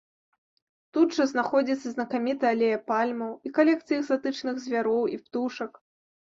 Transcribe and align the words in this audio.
Тут 0.95 1.13
жа 1.17 1.27
знаходзіцца 1.31 1.85
і 1.91 1.93
знакамітая 1.97 2.51
алея 2.57 2.81
пальмаў, 2.89 3.31
і 3.47 3.55
калекцыя 3.61 3.97
экзатычных 4.01 4.55
звяроў 4.67 5.01
і 5.15 5.25
птушак. 5.25 5.71